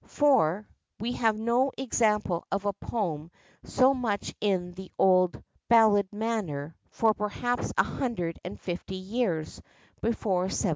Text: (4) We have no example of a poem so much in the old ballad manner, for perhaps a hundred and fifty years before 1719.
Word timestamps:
(4) 0.07 0.67
We 0.99 1.11
have 1.11 1.37
no 1.37 1.71
example 1.77 2.43
of 2.51 2.65
a 2.65 2.73
poem 2.73 3.29
so 3.65 3.93
much 3.93 4.33
in 4.41 4.71
the 4.71 4.91
old 4.97 5.43
ballad 5.69 6.11
manner, 6.11 6.75
for 6.89 7.13
perhaps 7.13 7.71
a 7.77 7.83
hundred 7.83 8.39
and 8.43 8.59
fifty 8.59 8.95
years 8.95 9.61
before 10.01 10.45
1719. 10.45 10.69